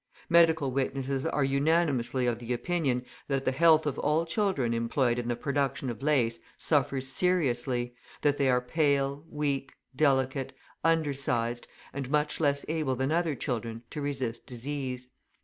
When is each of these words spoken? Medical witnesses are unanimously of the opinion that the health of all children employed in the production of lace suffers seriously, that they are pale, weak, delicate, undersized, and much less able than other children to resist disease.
Medical 0.29 0.71
witnesses 0.71 1.27
are 1.27 1.43
unanimously 1.43 2.25
of 2.25 2.39
the 2.39 2.53
opinion 2.53 3.05
that 3.27 3.45
the 3.45 3.51
health 3.51 3.85
of 3.85 3.99
all 3.99 4.25
children 4.25 4.73
employed 4.73 5.19
in 5.19 5.27
the 5.27 5.35
production 5.35 5.91
of 5.91 6.01
lace 6.01 6.39
suffers 6.57 7.07
seriously, 7.07 7.93
that 8.23 8.39
they 8.39 8.49
are 8.49 8.61
pale, 8.61 9.23
weak, 9.29 9.73
delicate, 9.95 10.57
undersized, 10.83 11.67
and 11.93 12.09
much 12.09 12.39
less 12.39 12.65
able 12.67 12.95
than 12.95 13.11
other 13.11 13.35
children 13.35 13.83
to 13.91 14.01
resist 14.01 14.47
disease. 14.47 15.09